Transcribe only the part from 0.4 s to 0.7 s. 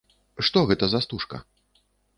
Што